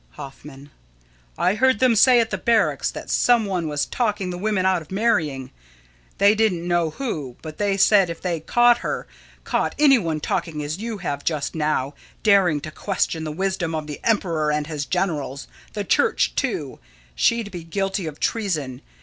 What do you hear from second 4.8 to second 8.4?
of marrying. They didn't know who; but they said if they